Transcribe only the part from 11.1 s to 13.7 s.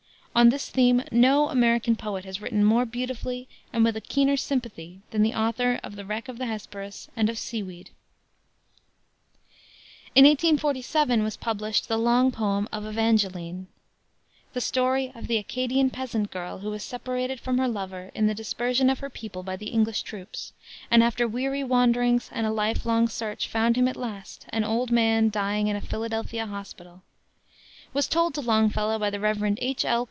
was published the long poem of Evangeline.